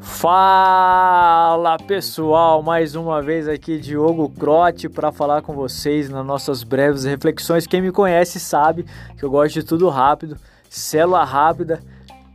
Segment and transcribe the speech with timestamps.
[0.00, 7.04] Fala pessoal, mais uma vez aqui Diogo Crote para falar com vocês nas nossas breves
[7.04, 7.68] reflexões.
[7.68, 8.84] Quem me conhece sabe
[9.16, 10.36] que eu gosto de tudo rápido,
[10.68, 11.80] célula rápida,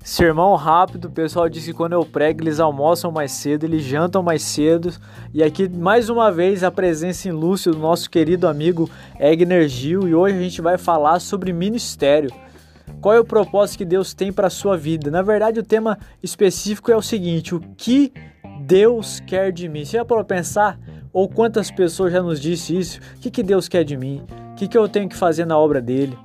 [0.01, 1.09] sermão rápido.
[1.09, 4.93] O pessoal diz que quando eu prego eles almoçam mais cedo, eles jantam mais cedo.
[5.33, 8.89] E aqui mais uma vez a presença ilustre do nosso querido amigo
[9.19, 12.31] Egner Gil e hoje a gente vai falar sobre ministério.
[13.01, 15.11] Qual é o propósito que Deus tem para a sua vida?
[15.11, 18.13] Na verdade, o tema específico é o seguinte: o que
[18.61, 19.83] Deus quer de mim?
[19.83, 20.79] Você já parou pensar?
[21.11, 22.99] Ou quantas pessoas já nos disse isso?
[23.17, 24.25] O que, que Deus quer de mim?
[24.51, 26.17] O que, que eu tenho que fazer na obra dele?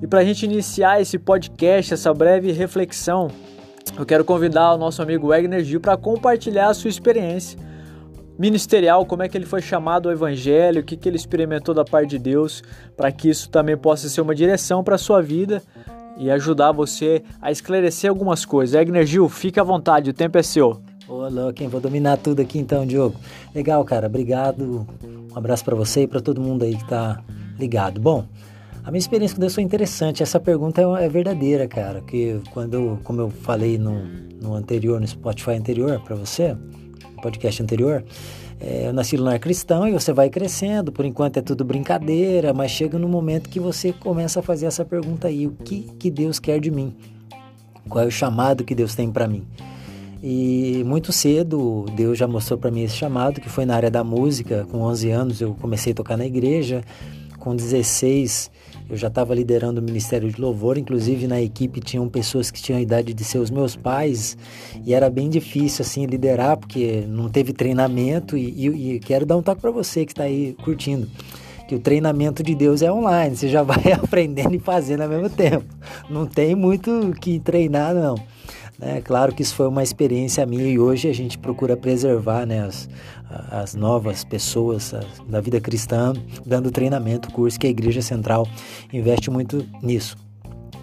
[0.00, 3.28] E para a gente iniciar esse podcast, essa breve reflexão,
[3.96, 7.58] eu quero convidar o nosso amigo Wagner Gil para compartilhar a sua experiência
[8.38, 11.84] ministerial, como é que ele foi chamado ao evangelho, o que, que ele experimentou da
[11.84, 12.62] parte de Deus,
[12.96, 15.62] para que isso também possa ser uma direção para a sua vida
[16.16, 18.80] e ajudar você a esclarecer algumas coisas.
[18.80, 20.80] Egner Gil, fique à vontade, o tempo é seu.
[21.08, 23.16] Ô, louco, vou dominar tudo aqui então, Diogo.
[23.54, 24.86] Legal, cara, obrigado.
[25.04, 27.22] Um abraço para você e para todo mundo aí que tá
[27.58, 28.00] ligado.
[28.00, 28.24] Bom,
[28.84, 30.22] a minha experiência com Deus foi interessante.
[30.22, 32.00] Essa pergunta é, é verdadeira, cara.
[32.00, 34.04] Que quando, como eu falei no,
[34.40, 36.56] no anterior, no Spotify anterior para você,
[37.22, 38.04] podcast anterior,
[38.60, 42.52] é, eu nasci no lar cristão e você vai crescendo, por enquanto é tudo brincadeira,
[42.52, 46.10] mas chega no momento que você começa a fazer essa pergunta aí: o que, que
[46.10, 46.94] Deus quer de mim?
[47.88, 49.44] Qual é o chamado que Deus tem para mim?
[50.22, 54.04] E muito cedo Deus já mostrou para mim esse chamado, que foi na área da
[54.04, 54.64] música.
[54.70, 56.82] Com 11 anos eu comecei a tocar na igreja,
[57.42, 58.50] com 16
[58.88, 62.78] eu já estava liderando o Ministério de Louvor, inclusive na equipe tinham pessoas que tinham
[62.78, 64.36] a idade de ser os meus pais,
[64.84, 68.36] e era bem difícil assim liderar, porque não teve treinamento.
[68.36, 71.08] E, e, e quero dar um toque para você que está aí curtindo
[71.66, 75.30] que o treinamento de Deus é online, você já vai aprendendo e fazendo ao mesmo
[75.30, 75.64] tempo.
[76.10, 78.16] Não tem muito que treinar, não.
[78.80, 82.64] É claro que isso foi uma experiência minha e hoje a gente procura preservar né,
[82.64, 82.88] as,
[83.50, 84.94] as novas pessoas
[85.28, 86.12] da vida cristã,
[86.44, 88.46] dando treinamento, curso que a Igreja Central
[88.92, 90.16] investe muito nisso.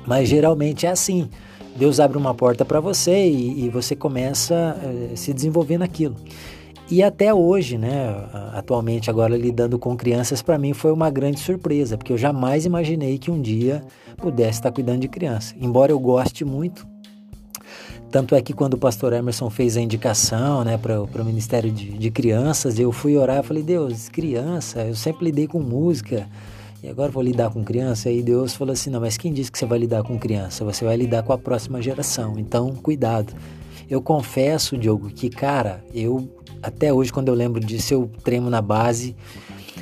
[0.05, 1.29] Mas geralmente é assim.
[1.75, 6.15] Deus abre uma porta para você e, e, você começa a eh, se desenvolver naquilo.
[6.91, 11.95] E até hoje, né, atualmente agora lidando com crianças, para mim foi uma grande surpresa,
[11.95, 13.83] porque eu jamais imaginei que um dia
[14.17, 15.53] pudesse estar cuidando de criança.
[15.61, 16.87] Embora eu goste muito,
[18.11, 21.97] tanto é que quando o pastor Emerson fez a indicação né, para o Ministério de,
[21.97, 26.27] de Crianças, eu fui orar e falei, Deus, criança, eu sempre lidei com música,
[26.81, 28.09] e agora vou lidar com criança.
[28.09, 30.63] E Deus falou assim: não, mas quem disse que você vai lidar com criança?
[30.63, 33.33] Você vai lidar com a próxima geração, então cuidado.
[33.89, 36.29] Eu confesso, Diogo, que, cara, eu
[36.61, 39.15] até hoje, quando eu lembro disso, eu tremo na base,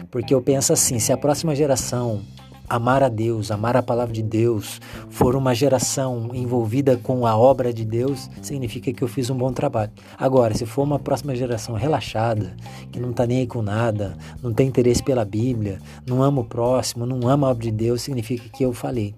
[0.09, 2.21] porque eu penso assim: se a próxima geração
[2.69, 7.73] amar a Deus, amar a palavra de Deus, for uma geração envolvida com a obra
[7.73, 9.91] de Deus, significa que eu fiz um bom trabalho.
[10.17, 12.55] Agora, se for uma próxima geração relaxada,
[12.91, 16.45] que não está nem aí com nada, não tem interesse pela Bíblia, não ama o
[16.45, 19.15] próximo, não ama a obra de Deus, significa que eu falei.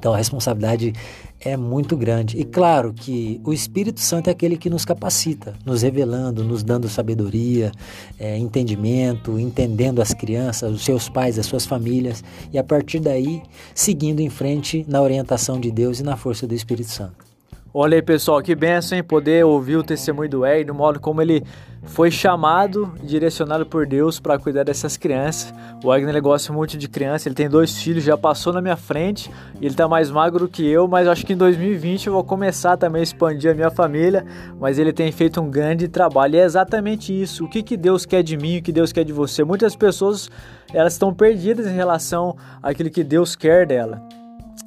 [0.00, 0.94] Então a responsabilidade
[1.38, 2.38] é muito grande.
[2.38, 6.88] E claro que o Espírito Santo é aquele que nos capacita, nos revelando, nos dando
[6.88, 7.70] sabedoria,
[8.18, 13.42] é, entendimento, entendendo as crianças, os seus pais, as suas famílias, e a partir daí
[13.74, 17.29] seguindo em frente na orientação de Deus e na força do Espírito Santo.
[17.72, 21.22] Olha aí, pessoal, que benção em poder ouvir o testemunho do Ed, do modo como
[21.22, 21.44] ele
[21.84, 25.54] foi chamado e direcionado por Deus para cuidar dessas crianças.
[25.84, 29.30] O Wagner gosta muito de criança, ele tem dois filhos, já passou na minha frente,
[29.60, 32.98] ele está mais magro que eu, mas acho que em 2020 eu vou começar também
[32.98, 34.26] a expandir a minha família,
[34.58, 36.34] mas ele tem feito um grande trabalho.
[36.34, 37.44] E é exatamente isso.
[37.44, 39.44] O que, que Deus quer de mim, o que Deus quer de você?
[39.44, 40.28] Muitas pessoas,
[40.74, 44.02] elas estão perdidas em relação àquilo que Deus quer dela.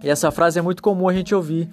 [0.01, 1.67] E essa frase é muito comum a gente ouvir.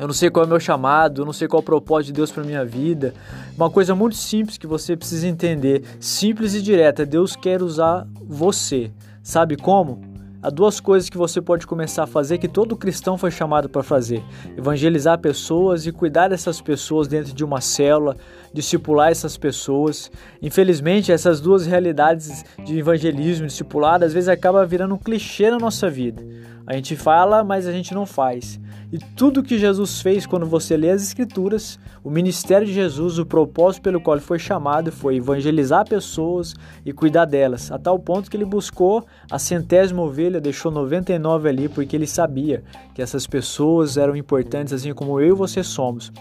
[0.00, 2.06] Eu não sei qual é o meu chamado, eu não sei qual é o propósito
[2.06, 3.12] de Deus para minha vida.
[3.54, 8.90] Uma coisa muito simples que você precisa entender, simples e direta, Deus quer usar você.
[9.22, 10.00] Sabe como?
[10.42, 13.82] Há duas coisas que você pode começar a fazer que todo cristão foi chamado para
[13.82, 14.24] fazer:
[14.56, 18.16] evangelizar pessoas e cuidar dessas pessoas dentro de uma célula,
[18.54, 20.10] discipular essas pessoas.
[20.40, 25.58] Infelizmente, essas duas realidades de evangelismo e discipulado às vezes acaba virando um clichê na
[25.58, 26.24] nossa vida.
[26.66, 28.60] A gente fala, mas a gente não faz.
[28.92, 33.26] E tudo que Jesus fez quando você lê as Escrituras, o ministério de Jesus, o
[33.26, 36.54] propósito pelo qual ele foi chamado foi evangelizar pessoas
[36.84, 41.68] e cuidar delas, a tal ponto que ele buscou a centésima ovelha, deixou 99 ali,
[41.68, 42.64] porque ele sabia
[42.94, 46.12] que essas pessoas eram importantes, assim como eu e você somos.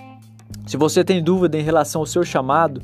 [0.67, 2.81] Se você tem dúvida em relação ao seu chamado,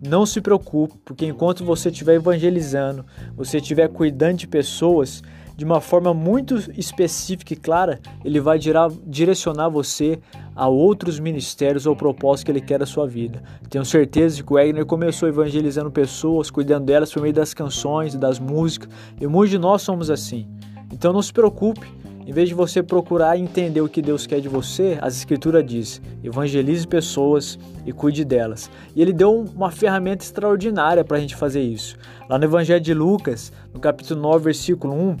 [0.00, 3.04] não se preocupe, porque enquanto você estiver evangelizando,
[3.36, 5.22] você estiver cuidando de pessoas,
[5.56, 8.58] de uma forma muito específica e clara, ele vai
[9.06, 10.18] direcionar você
[10.54, 13.42] a outros ministérios ou propósitos que ele quer da sua vida.
[13.70, 18.38] Tenho certeza que o Wagner começou evangelizando pessoas, cuidando delas por meio das canções, das
[18.38, 20.46] músicas, e muitos de nós somos assim.
[20.92, 21.86] Então não se preocupe,
[22.26, 26.02] em vez de você procurar entender o que Deus quer de você, as Escrituras diz:
[26.24, 27.56] evangelize pessoas
[27.86, 28.68] e cuide delas.
[28.96, 31.96] E ele deu uma ferramenta extraordinária para a gente fazer isso.
[32.28, 35.16] Lá no Evangelho de Lucas, no capítulo 9, versículo 1,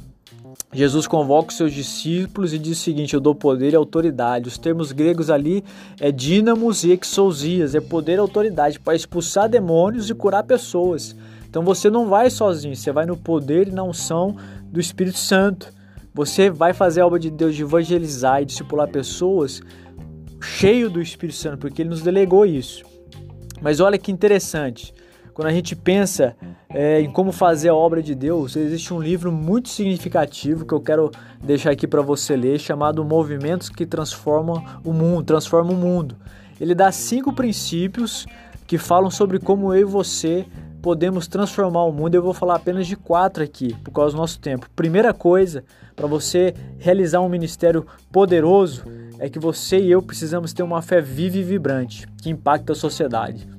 [0.76, 4.46] Jesus convoca os seus discípulos e diz o seguinte: Eu dou poder e autoridade.
[4.46, 5.64] Os termos gregos ali
[5.98, 11.16] é dínamos e exousias, é poder e autoridade para expulsar demônios e curar pessoas.
[11.48, 15.72] Então você não vai sozinho, você vai no poder e na unção do Espírito Santo.
[16.12, 19.62] Você vai fazer a obra de Deus de evangelizar e discipular pessoas
[20.42, 22.84] cheio do Espírito Santo, porque ele nos delegou isso.
[23.62, 24.92] Mas olha que interessante.
[25.36, 26.34] Quando a gente pensa
[26.70, 30.80] é, em como fazer a obra de Deus, existe um livro muito significativo que eu
[30.80, 31.10] quero
[31.44, 36.16] deixar aqui para você ler, chamado Movimentos que Transformam o Mundo, Transforma o Mundo.
[36.58, 38.24] Ele dá cinco princípios
[38.66, 40.46] que falam sobre como eu e você
[40.80, 42.14] podemos transformar o mundo.
[42.14, 44.70] Eu vou falar apenas de quatro aqui, por causa do nosso tempo.
[44.74, 48.84] Primeira coisa, para você realizar um ministério poderoso,
[49.18, 52.74] é que você e eu precisamos ter uma fé viva e vibrante que impacta a
[52.74, 53.55] sociedade.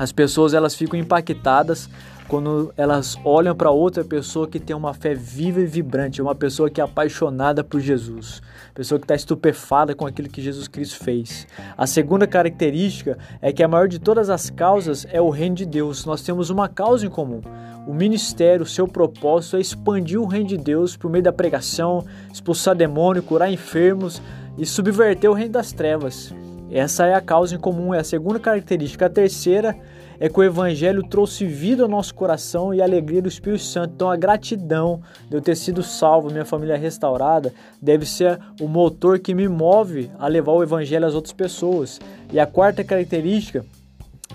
[0.00, 1.86] As pessoas elas ficam impactadas
[2.26, 6.70] quando elas olham para outra pessoa que tem uma fé viva e vibrante, uma pessoa
[6.70, 8.40] que é apaixonada por Jesus,
[8.72, 11.46] pessoa que está estupefada com aquilo que Jesus Cristo fez.
[11.76, 15.66] A segunda característica é que a maior de todas as causas é o reino de
[15.66, 16.06] Deus.
[16.06, 17.42] Nós temos uma causa em comum.
[17.86, 22.06] O ministério, o seu propósito é expandir o reino de Deus por meio da pregação,
[22.32, 24.22] expulsar demônio, curar enfermos
[24.56, 26.32] e subverter o reino das trevas.
[26.70, 29.06] Essa é a causa em comum, é a segunda característica.
[29.06, 29.76] A terceira
[30.20, 33.92] é que o Evangelho trouxe vida ao nosso coração e alegria do Espírito Santo.
[33.94, 39.18] Então, a gratidão de eu ter sido salvo, minha família restaurada, deve ser o motor
[39.18, 41.98] que me move a levar o Evangelho às outras pessoas.
[42.32, 43.64] E a quarta característica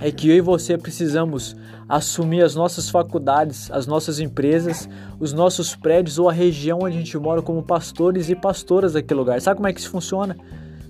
[0.01, 1.55] é que eu e você precisamos
[1.87, 4.89] assumir as nossas faculdades, as nossas empresas,
[5.19, 9.19] os nossos prédios ou a região onde a gente mora como pastores e pastoras daquele
[9.19, 9.39] lugar.
[9.39, 10.35] Sabe como é que isso funciona?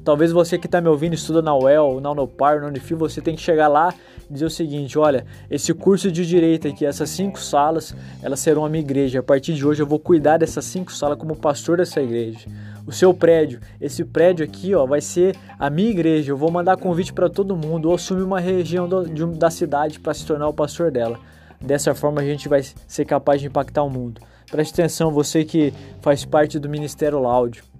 [0.05, 3.35] Talvez você que está me ouvindo estuda na UEL, na Unopar, na Unifil, você tem
[3.35, 3.91] que chegar lá
[4.29, 8.63] e dizer o seguinte, olha, esse curso de Direito aqui, essas cinco salas, elas serão
[8.63, 9.19] a minha igreja.
[9.19, 12.47] A partir de hoje eu vou cuidar dessas cinco salas como pastor dessa igreja.
[12.85, 16.31] O seu prédio, esse prédio aqui, ó, vai ser a minha igreja.
[16.31, 19.99] Eu vou mandar convite para todo mundo ou assumir uma região do, de, da cidade
[19.99, 21.19] para se tornar o pastor dela.
[21.59, 24.21] Dessa forma a gente vai ser capaz de impactar o mundo.
[24.51, 27.74] Preste atenção, você que faz parte do Ministério Laudio.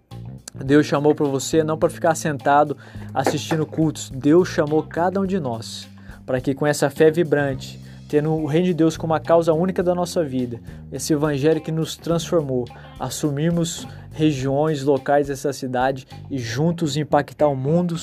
[0.64, 2.78] Deus chamou para você não para ficar sentado
[3.14, 4.10] assistindo cultos.
[4.10, 5.88] Deus chamou cada um de nós
[6.26, 7.80] para que com essa fé vibrante,
[8.10, 10.60] tendo o reino de Deus como a causa única da nossa vida,
[10.92, 12.66] esse evangelho que nos transformou,
[13.00, 17.96] assumirmos regiões, locais dessa cidade e juntos impactar o mundo,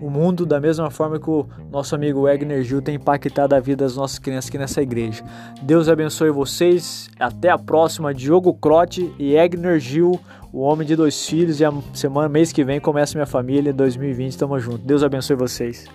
[0.00, 3.84] o mundo da mesma forma que o nosso amigo Egner Gil tem impactado a vida
[3.84, 5.22] das nossas crianças aqui nessa igreja.
[5.62, 7.08] Deus abençoe vocês.
[7.20, 8.12] Até a próxima.
[8.12, 10.18] Diogo Crote e Egner Gil,
[10.52, 11.60] o homem de dois filhos.
[11.60, 13.72] E a semana, mês que vem, começa minha família.
[13.72, 14.78] 2020, tamo junto.
[14.78, 15.86] Deus abençoe vocês.